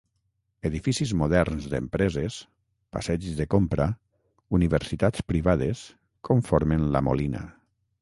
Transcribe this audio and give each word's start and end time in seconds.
Edificis 0.69 1.11
moderns 1.19 1.67
d'empreses, 1.73 2.39
passeigs 2.97 3.37
de 3.43 3.47
compra, 3.57 3.87
universitats 4.61 5.29
privades 5.33 5.87
conformen 6.33 6.93
La 6.97 7.09
Molina. 7.11 7.49